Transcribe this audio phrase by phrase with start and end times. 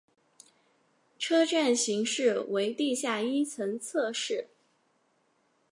[1.19, 4.47] 车站型式为地下一层侧式。